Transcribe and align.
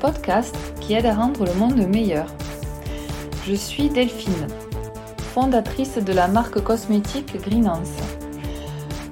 podcast 0.00 0.56
qui 0.80 0.94
aide 0.94 1.04
à 1.04 1.14
rendre 1.14 1.44
le 1.44 1.52
monde 1.54 1.76
meilleur. 1.86 2.26
Je 3.46 3.54
suis 3.54 3.90
Delphine, 3.90 4.46
fondatrice 5.34 5.98
de 5.98 6.12
la 6.12 6.26
marque 6.26 6.60
cosmétique 6.60 7.36
Greenance. 7.42 7.92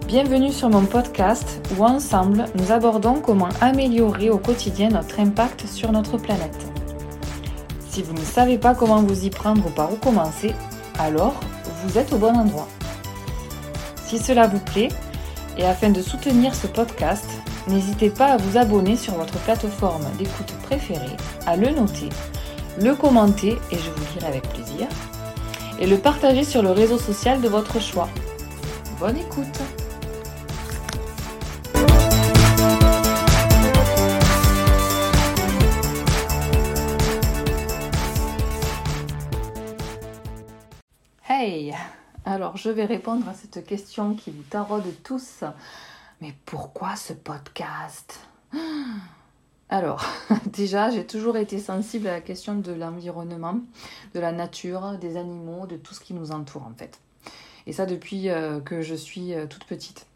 Bienvenue 0.07 0.53
sur 0.53 0.71
mon 0.71 0.87
podcast 0.87 1.61
où 1.77 1.85
ensemble 1.85 2.47
nous 2.55 2.73
abordons 2.73 3.21
comment 3.21 3.51
améliorer 3.61 4.31
au 4.31 4.39
quotidien 4.39 4.89
notre 4.89 5.21
impact 5.21 5.67
sur 5.67 5.93
notre 5.93 6.17
planète. 6.17 6.67
Si 7.91 8.03
vous 8.03 8.15
ne 8.15 8.25
savez 8.25 8.57
pas 8.57 8.75
comment 8.75 9.03
vous 9.03 9.27
y 9.27 9.31
prendre 9.31 9.67
ou 9.67 9.71
par 9.71 9.93
où 9.93 9.97
commencer, 9.97 10.55
alors 10.99 11.35
vous 11.85 11.99
êtes 11.99 12.15
au 12.15 12.19
bon 12.19 12.35
endroit. 12.35 12.69
Si 14.07 14.19
cela 14.19 14.47
vous 14.47 14.61
plaît, 14.61 14.89
et 15.59 15.67
afin 15.67 15.91
de 15.91 16.01
soutenir 16.01 16.55
ce 16.55 16.69
podcast, 16.69 17.29
n'hésitez 17.69 18.11
pas 18.11 18.33
à 18.33 18.37
vous 18.37 18.57
abonner 18.57 18.97
sur 18.97 19.15
votre 19.15 19.39
plateforme 19.41 20.05
d'écoute 20.17 20.53
préférée, 20.63 21.17
à 21.47 21.57
le 21.57 21.71
noter, 21.71 22.09
le 22.81 22.95
commenter, 22.95 23.59
et 23.71 23.77
je 23.77 23.91
vous 23.91 24.01
le 24.01 24.13
dirai 24.15 24.27
avec 24.27 24.49
plaisir, 24.49 24.87
et 25.79 25.87
le 25.87 25.99
partager 25.99 26.45
sur 26.45 26.63
le 26.63 26.71
réseau 26.71 26.99
social 26.99 27.41
de 27.41 27.49
votre 27.49 27.81
choix. 27.81 28.09
Bonne 28.99 29.17
écoute 29.17 29.61
Hey 41.29 41.75
Alors 42.25 42.57
je 42.57 42.71
vais 42.71 42.85
répondre 42.85 43.29
à 43.29 43.35
cette 43.35 43.65
question 43.65 44.15
qui 44.15 44.31
vous 44.31 44.43
taraude 44.43 44.83
tous. 45.05 45.45
Mais 46.21 46.35
pourquoi 46.47 46.97
ce 46.97 47.13
podcast? 47.13 48.19
Alors, 49.69 50.05
déjà, 50.47 50.91
j'ai 50.91 51.07
toujours 51.07 51.37
été 51.37 51.59
sensible 51.59 52.09
à 52.09 52.13
la 52.13 52.21
question 52.21 52.57
de 52.57 52.73
l'environnement, 52.73 53.61
de 54.15 54.21
la 54.21 54.33
nature, 54.33 54.99
des 54.99 55.17
animaux, 55.17 55.67
de 55.67 55.77
tout 55.77 55.95
ce 55.95 56.01
qui 56.01 56.15
nous 56.15 56.33
entoure 56.33 56.63
en 56.63 56.75
fait. 56.75 56.99
Et 57.67 57.73
ça 57.73 57.85
depuis 57.85 58.31
euh, 58.31 58.61
que 58.61 58.81
je 58.81 58.95
suis 58.95 59.35
euh, 59.35 59.47
toute 59.47 59.65
petite. 59.65 60.07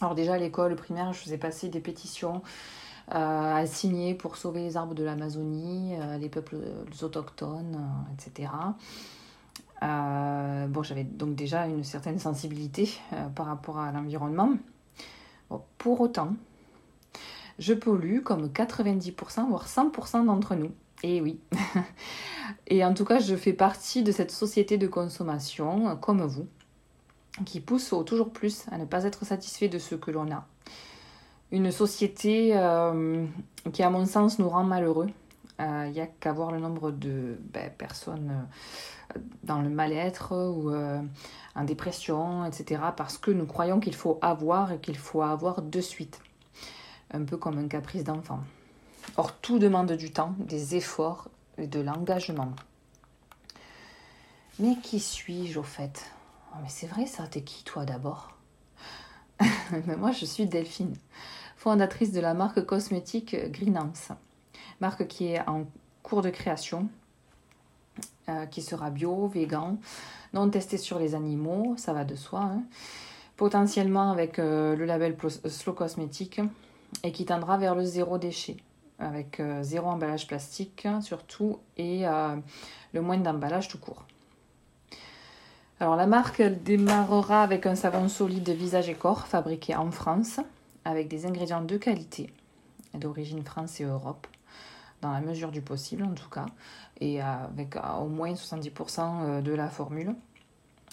Alors 0.00 0.14
déjà 0.14 0.34
à 0.34 0.38
l'école 0.38 0.74
primaire, 0.76 1.12
je 1.12 1.18
faisais 1.18 1.36
passer 1.36 1.68
des 1.68 1.80
pétitions 1.80 2.42
euh, 3.14 3.54
à 3.54 3.66
signer 3.66 4.14
pour 4.14 4.36
sauver 4.36 4.62
les 4.62 4.76
arbres 4.78 4.94
de 4.94 5.04
l'Amazonie, 5.04 5.94
les 6.18 6.28
peuples 6.30 6.56
autochtones, 7.02 7.78
etc. 8.14 8.50
bon, 9.82 10.82
j'avais 10.82 11.04
donc 11.04 11.34
déjà 11.34 11.66
une 11.66 11.84
certaine 11.84 12.18
sensibilité 12.18 12.90
par 13.34 13.44
rapport 13.44 13.78
à 13.78 13.92
l'environnement 13.92 14.54
pour 15.78 16.00
autant, 16.00 16.34
je 17.58 17.74
pollue 17.74 18.20
comme 18.20 18.48
90%, 18.48 19.48
voire 19.48 19.66
100% 19.66 20.24
d'entre 20.26 20.54
nous. 20.54 20.72
Et 21.02 21.20
oui. 21.20 21.40
Et 22.66 22.84
en 22.84 22.94
tout 22.94 23.04
cas, 23.04 23.18
je 23.18 23.34
fais 23.36 23.52
partie 23.52 24.02
de 24.02 24.12
cette 24.12 24.30
société 24.30 24.78
de 24.78 24.86
consommation, 24.86 25.96
comme 25.96 26.22
vous, 26.22 26.46
qui 27.44 27.60
pousse 27.60 27.94
toujours 28.06 28.30
plus 28.30 28.66
à 28.70 28.78
ne 28.78 28.84
pas 28.84 29.04
être 29.04 29.24
satisfait 29.24 29.68
de 29.68 29.78
ce 29.78 29.94
que 29.94 30.10
l'on 30.10 30.30
a. 30.30 30.46
Une 31.52 31.70
société 31.70 32.52
euh, 32.56 33.24
qui, 33.72 33.82
à 33.82 33.90
mon 33.90 34.06
sens, 34.06 34.38
nous 34.38 34.48
rend 34.48 34.64
malheureux. 34.64 35.08
Il 35.60 35.66
euh, 35.66 35.88
n'y 35.90 36.00
a 36.00 36.06
qu'à 36.06 36.32
voir 36.32 36.52
le 36.52 36.58
nombre 36.58 36.90
de 36.90 37.38
ben, 37.52 37.70
personnes 37.70 38.46
euh, 39.14 39.18
dans 39.42 39.60
le 39.60 39.68
mal-être 39.68 40.32
ou 40.32 40.72
en 41.54 41.64
dépression, 41.64 42.46
etc. 42.46 42.80
Parce 42.96 43.18
que 43.18 43.30
nous 43.30 43.44
croyons 43.44 43.78
qu'il 43.78 43.94
faut 43.94 44.18
avoir 44.22 44.72
et 44.72 44.78
qu'il 44.78 44.96
faut 44.96 45.20
avoir 45.20 45.60
de 45.60 45.80
suite. 45.80 46.20
Un 47.12 47.24
peu 47.24 47.36
comme 47.36 47.58
un 47.58 47.68
caprice 47.68 48.04
d'enfant. 48.04 48.40
Or, 49.16 49.36
tout 49.36 49.58
demande 49.58 49.92
du 49.92 50.10
temps, 50.12 50.34
des 50.38 50.76
efforts 50.76 51.28
et 51.58 51.66
de 51.66 51.80
l'engagement. 51.80 52.52
Mais 54.58 54.76
qui 54.82 54.98
suis-je 54.98 55.58
au 55.58 55.62
fait? 55.62 56.10
Oh, 56.52 56.58
Mais 56.62 56.68
c'est 56.68 56.86
vrai 56.86 57.04
ça, 57.04 57.26
t'es 57.26 57.42
qui 57.42 57.64
toi 57.64 57.84
d'abord? 57.84 58.34
Moi, 59.98 60.12
je 60.12 60.24
suis 60.24 60.46
Delphine, 60.46 60.96
fondatrice 61.56 62.12
de 62.12 62.20
la 62.20 62.32
marque 62.32 62.64
cosmétique 62.64 63.36
Greenance. 63.50 64.12
Marque 64.80 65.06
qui 65.06 65.28
est 65.28 65.40
en 65.46 65.66
cours 66.02 66.22
de 66.22 66.30
création, 66.30 66.88
euh, 68.28 68.46
qui 68.46 68.62
sera 68.62 68.90
bio, 68.90 69.26
vegan, 69.28 69.76
non 70.32 70.48
testé 70.48 70.78
sur 70.78 70.98
les 70.98 71.14
animaux, 71.14 71.74
ça 71.76 71.92
va 71.92 72.04
de 72.04 72.14
soi. 72.14 72.40
Hein. 72.40 72.62
Potentiellement 73.36 74.10
avec 74.10 74.38
euh, 74.38 74.76
le 74.76 74.84
label 74.84 75.16
Slow 75.46 75.72
Cosmétique 75.72 76.40
et 77.02 77.12
qui 77.12 77.24
tendra 77.24 77.58
vers 77.58 77.74
le 77.74 77.84
zéro 77.84 78.18
déchet, 78.18 78.56
avec 78.98 79.40
euh, 79.40 79.62
zéro 79.62 79.88
emballage 79.88 80.26
plastique 80.26 80.86
surtout 81.02 81.58
et 81.76 82.04
le 82.92 83.00
moins 83.00 83.18
d'emballage 83.18 83.68
tout 83.68 83.78
court. 83.78 84.04
Alors 85.80 85.96
la 85.96 86.06
marque 86.06 86.42
démarrera 86.42 87.42
avec 87.42 87.64
un 87.66 87.74
savon 87.74 88.08
solide 88.08 88.50
visage 88.50 88.88
et 88.88 88.94
corps 88.94 89.26
fabriqué 89.26 89.74
en 89.74 89.90
France 89.90 90.40
avec 90.84 91.08
des 91.08 91.26
ingrédients 91.26 91.62
de 91.62 91.76
qualité 91.78 92.30
d'origine 92.94 93.42
France 93.42 93.80
et 93.80 93.84
Europe 93.84 94.26
dans 95.00 95.12
la 95.12 95.20
mesure 95.20 95.50
du 95.50 95.60
possible 95.60 96.04
en 96.04 96.14
tout 96.14 96.28
cas, 96.28 96.46
et 97.00 97.20
avec 97.20 97.76
au 97.76 98.06
moins 98.06 98.32
70% 98.32 99.00
euh, 99.00 99.40
de 99.40 99.52
la 99.52 99.68
formule, 99.68 100.14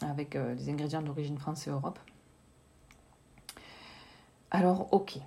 avec 0.01 0.35
euh, 0.35 0.55
des 0.55 0.69
ingrédients 0.69 1.01
d'origine 1.01 1.37
France 1.37 1.67
et 1.67 1.69
Europe. 1.69 1.99
Alors 4.51 4.87
ok, 4.91 5.17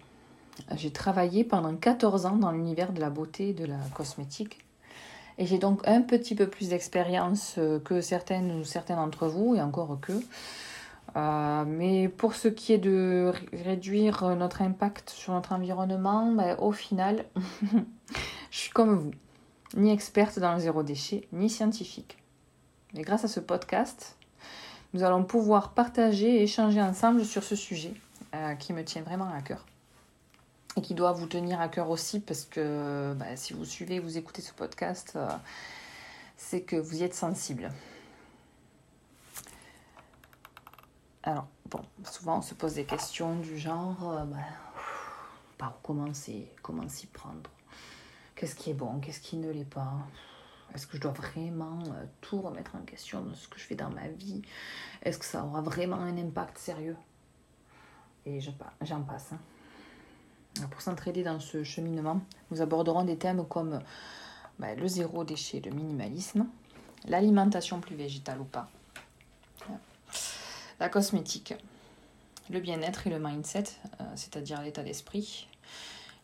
j'ai 0.77 0.91
travaillé 0.91 1.45
pendant 1.45 1.75
14 1.75 2.27
ans 2.27 2.37
dans 2.37 2.53
l'univers 2.53 2.93
de 2.93 3.01
la 3.01 3.11
beauté 3.11 3.51
et 3.51 3.55
de 3.55 3.67
la 3.67 3.79
cosmétique. 3.95 4.65
Et 5.39 5.47
j'ai 5.47 5.59
donc 5.59 5.81
un 5.87 6.03
petit 6.03 6.35
peu 6.35 6.49
plus 6.49 6.71
d'expérience 6.71 7.57
euh, 7.59 7.79
que 7.79 8.01
certaines 8.01 8.53
ou 8.61 8.65
certains 8.65 8.97
d'entre 8.97 9.29
vous, 9.29 9.55
et 9.55 9.61
encore 9.61 9.99
que. 10.01 10.13
mais 11.67 12.09
pour 12.09 12.35
ce 12.35 12.49
qui 12.49 12.73
est 12.73 12.79
de 12.79 13.33
réduire 13.53 14.37
notre 14.37 14.63
impact 14.63 15.11
sur 15.11 15.35
notre 15.35 15.53
environnement, 15.53 16.33
ben, 16.33 16.57
au 16.59 16.73
final, 16.73 17.25
Je 18.51 18.59
suis 18.59 18.71
comme 18.71 18.95
vous, 18.97 19.11
ni 19.75 19.91
experte 19.91 20.39
dans 20.39 20.55
le 20.55 20.61
zéro 20.61 20.83
déchet, 20.83 21.29
ni 21.33 21.49
scientifique. 21.49 22.19
Mais 22.95 23.03
grâce 23.03 23.25
à 23.25 23.29
ce 23.29 23.41
podcast, 23.41 24.17
nous 24.93 25.05
allons 25.05 25.25
pouvoir 25.25 25.73
partager 25.73 26.37
et 26.37 26.43
échanger 26.43 26.83
ensemble 26.83 27.25
sur 27.25 27.45
ce 27.45 27.55
sujet 27.55 27.95
euh, 28.35 28.55
qui 28.55 28.73
me 28.73 28.85
tient 28.85 29.03
vraiment 29.03 29.33
à 29.33 29.41
cœur 29.41 29.65
et 30.77 30.83
qui 30.83 30.95
doit 30.95 31.13
vous 31.13 31.27
tenir 31.27 31.61
à 31.61 31.69
cœur 31.69 31.91
aussi 31.91 32.21
parce 32.21 32.45
que 32.45 33.15
bah, 33.15 33.37
si 33.37 33.53
vous 33.53 33.65
suivez, 33.65 34.01
vous 34.01 34.19
écoutez 34.19 34.43
ce 34.43 34.53
podcast, 34.53 35.13
euh, 35.17 35.29
c'est 36.37 36.63
que 36.63 36.77
vous 36.77 37.01
y 37.01 37.05
êtes 37.05 37.15
sensible. 37.15 37.71
Alors, 41.23 41.47
bon, 41.69 41.83
souvent 42.05 42.39
on 42.39 42.43
se 42.43 42.55
pose 42.55 42.75
des 42.75 42.85
questions 42.85 43.37
du 43.37 43.59
genre, 43.59 44.11
euh, 44.11 44.25
bah, 44.25 44.39
par 45.59 45.77
où 45.77 45.87
commencer, 45.87 46.49
comment 46.63 46.89
s'y 46.89 47.07
prendre? 47.07 47.51
Qu'est-ce 48.41 48.55
qui 48.55 48.71
est 48.71 48.75
bon 48.75 49.01
Qu'est-ce 49.01 49.21
qui 49.21 49.37
ne 49.37 49.51
l'est 49.51 49.69
pas? 49.69 49.93
Est-ce 50.75 50.87
que 50.87 50.97
je 50.97 51.03
dois 51.03 51.11
vraiment 51.11 51.79
euh, 51.89 52.07
tout 52.23 52.41
remettre 52.41 52.75
en 52.75 52.81
question 52.81 53.21
de 53.23 53.35
ce 53.35 53.47
que 53.47 53.59
je 53.59 53.65
fais 53.65 53.75
dans 53.75 53.91
ma 53.91 54.09
vie? 54.09 54.41
Est-ce 55.03 55.19
que 55.19 55.27
ça 55.27 55.45
aura 55.45 55.61
vraiment 55.61 55.99
un 55.99 56.17
impact 56.17 56.57
sérieux? 56.57 56.97
Et 58.25 58.41
j'en 58.41 59.03
passe. 59.03 59.33
Hein. 59.35 60.69
Pour 60.71 60.81
s'entraider 60.81 61.23
dans 61.23 61.39
ce 61.39 61.65
cheminement, 61.65 62.23
nous 62.51 62.63
aborderons 62.63 63.05
des 63.05 63.19
thèmes 63.19 63.45
comme 63.47 63.79
bah, 64.59 64.75
le 64.75 64.89
zéro 64.89 65.23
déchet, 65.23 65.61
le 65.61 65.73
minimalisme, 65.73 66.47
l'alimentation 67.09 67.79
plus 67.79 67.95
végétale 67.95 68.41
ou 68.41 68.45
pas, 68.45 68.71
la 70.81 70.89
cosmétique, 70.89 71.53
le 72.49 72.59
bien-être 72.59 73.07
et 73.07 73.11
le 73.11 73.19
mindset, 73.19 73.65
euh, 74.01 74.05
c'est-à-dire 74.15 74.63
l'état 74.63 74.83
d'esprit, 74.83 75.47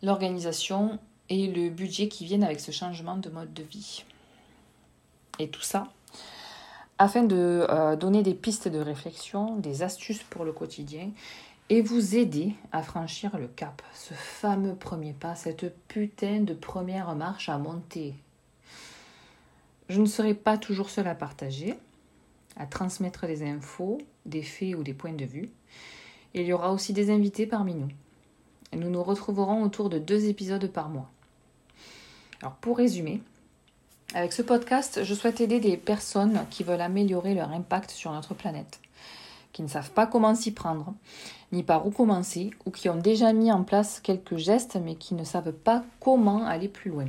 l'organisation 0.02 0.98
et 1.28 1.48
le 1.48 1.70
budget 1.70 2.08
qui 2.08 2.24
viennent 2.24 2.44
avec 2.44 2.60
ce 2.60 2.72
changement 2.72 3.16
de 3.16 3.30
mode 3.30 3.52
de 3.52 3.62
vie. 3.62 4.04
Et 5.38 5.48
tout 5.48 5.62
ça 5.62 5.88
afin 6.98 7.24
de 7.24 7.66
euh, 7.68 7.96
donner 7.96 8.22
des 8.22 8.34
pistes 8.34 8.68
de 8.68 8.78
réflexion, 8.78 9.56
des 9.56 9.82
astuces 9.82 10.22
pour 10.22 10.44
le 10.44 10.52
quotidien 10.52 11.10
et 11.68 11.82
vous 11.82 12.16
aider 12.16 12.54
à 12.72 12.82
franchir 12.82 13.36
le 13.38 13.48
cap, 13.48 13.82
ce 13.92 14.14
fameux 14.14 14.74
premier 14.74 15.12
pas, 15.12 15.34
cette 15.34 15.76
putain 15.88 16.40
de 16.40 16.54
première 16.54 17.14
marche 17.14 17.48
à 17.48 17.58
monter. 17.58 18.14
Je 19.88 20.00
ne 20.00 20.06
serai 20.06 20.34
pas 20.34 20.58
toujours 20.58 20.90
seule 20.90 21.08
à 21.08 21.14
partager, 21.14 21.74
à 22.56 22.66
transmettre 22.66 23.26
des 23.26 23.42
infos, 23.42 23.98
des 24.24 24.42
faits 24.42 24.74
ou 24.76 24.82
des 24.82 24.94
points 24.94 25.12
de 25.12 25.24
vue. 25.24 25.50
Il 26.34 26.42
y 26.42 26.52
aura 26.52 26.72
aussi 26.72 26.92
des 26.92 27.10
invités 27.10 27.46
parmi 27.46 27.74
nous. 27.74 27.88
Nous 28.72 28.90
nous 28.90 29.02
retrouverons 29.02 29.62
autour 29.62 29.90
de 29.90 29.98
deux 29.98 30.26
épisodes 30.26 30.66
par 30.68 30.88
mois. 30.88 31.10
Alors 32.42 32.54
pour 32.56 32.76
résumer, 32.76 33.22
avec 34.14 34.32
ce 34.32 34.42
podcast, 34.42 35.02
je 35.02 35.14
souhaite 35.14 35.40
aider 35.40 35.58
des 35.58 35.76
personnes 35.76 36.44
qui 36.50 36.64
veulent 36.64 36.80
améliorer 36.80 37.34
leur 37.34 37.50
impact 37.50 37.90
sur 37.90 38.12
notre 38.12 38.34
planète, 38.34 38.80
qui 39.52 39.62
ne 39.62 39.68
savent 39.68 39.90
pas 39.90 40.06
comment 40.06 40.34
s'y 40.34 40.52
prendre, 40.52 40.94
ni 41.52 41.62
par 41.62 41.86
où 41.86 41.90
commencer, 41.90 42.50
ou 42.66 42.70
qui 42.70 42.88
ont 42.88 42.96
déjà 42.96 43.32
mis 43.32 43.50
en 43.50 43.64
place 43.64 44.00
quelques 44.00 44.36
gestes 44.36 44.78
mais 44.82 44.96
qui 44.96 45.14
ne 45.14 45.24
savent 45.24 45.52
pas 45.52 45.82
comment 45.98 46.44
aller 46.46 46.68
plus 46.68 46.90
loin. 46.90 47.06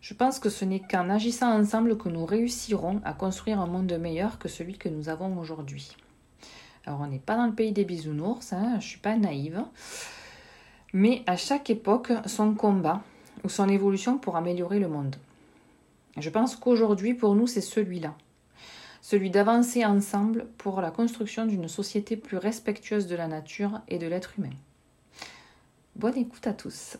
Je 0.00 0.14
pense 0.14 0.40
que 0.40 0.50
ce 0.50 0.64
n'est 0.64 0.80
qu'en 0.80 1.08
agissant 1.08 1.56
ensemble 1.56 1.96
que 1.96 2.08
nous 2.08 2.26
réussirons 2.26 3.00
à 3.04 3.12
construire 3.12 3.60
un 3.60 3.66
monde 3.66 3.92
meilleur 3.92 4.40
que 4.40 4.48
celui 4.48 4.76
que 4.76 4.88
nous 4.88 5.08
avons 5.08 5.38
aujourd'hui. 5.38 5.96
Alors 6.84 7.00
on 7.00 7.06
n'est 7.06 7.20
pas 7.20 7.36
dans 7.36 7.46
le 7.46 7.54
pays 7.54 7.70
des 7.70 7.84
bisounours, 7.84 8.52
hein, 8.52 8.70
je 8.72 8.76
ne 8.76 8.80
suis 8.80 8.98
pas 8.98 9.16
naïve, 9.16 9.62
mais 10.92 11.22
à 11.28 11.36
chaque 11.36 11.70
époque, 11.70 12.12
son 12.26 12.54
combat 12.54 13.02
ou 13.44 13.48
son 13.48 13.68
évolution 13.68 14.18
pour 14.18 14.36
améliorer 14.36 14.78
le 14.78 14.88
monde. 14.88 15.16
Je 16.18 16.30
pense 16.30 16.56
qu'aujourd'hui, 16.56 17.14
pour 17.14 17.34
nous, 17.34 17.46
c'est 17.46 17.60
celui-là. 17.60 18.14
Celui 19.00 19.30
d'avancer 19.30 19.84
ensemble 19.84 20.46
pour 20.58 20.80
la 20.80 20.90
construction 20.90 21.46
d'une 21.46 21.68
société 21.68 22.16
plus 22.16 22.36
respectueuse 22.36 23.06
de 23.06 23.16
la 23.16 23.26
nature 23.26 23.80
et 23.88 23.98
de 23.98 24.06
l'être 24.06 24.38
humain. 24.38 24.54
Bonne 25.96 26.16
écoute 26.16 26.46
à 26.46 26.52
tous. 26.52 26.96